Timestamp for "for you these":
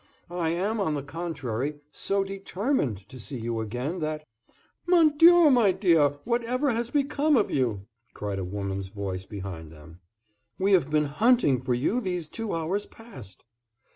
11.61-12.25